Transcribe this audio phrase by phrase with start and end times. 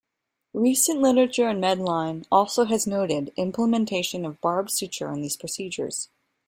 [0.55, 6.09] Recent literature in medline also has noted implementation of barbed suture in these procedures.